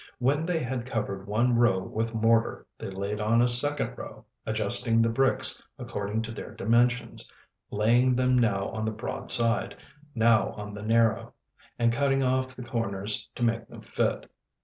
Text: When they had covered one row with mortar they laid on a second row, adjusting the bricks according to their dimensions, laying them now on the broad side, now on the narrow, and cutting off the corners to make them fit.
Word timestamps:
When 0.17 0.47
they 0.47 0.63
had 0.63 0.87
covered 0.87 1.27
one 1.27 1.55
row 1.59 1.77
with 1.83 2.11
mortar 2.15 2.65
they 2.79 2.89
laid 2.89 3.19
on 3.21 3.39
a 3.39 3.47
second 3.47 3.95
row, 3.95 4.25
adjusting 4.47 4.99
the 4.99 5.09
bricks 5.09 5.61
according 5.77 6.23
to 6.23 6.31
their 6.31 6.55
dimensions, 6.55 7.31
laying 7.69 8.15
them 8.15 8.35
now 8.35 8.69
on 8.69 8.83
the 8.83 8.91
broad 8.91 9.29
side, 9.29 9.75
now 10.15 10.53
on 10.53 10.73
the 10.73 10.81
narrow, 10.81 11.35
and 11.77 11.93
cutting 11.93 12.23
off 12.23 12.55
the 12.55 12.63
corners 12.63 13.29
to 13.35 13.43
make 13.43 13.67
them 13.67 13.81
fit. 13.81 14.27